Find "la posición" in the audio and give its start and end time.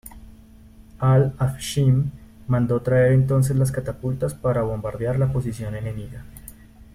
5.19-5.75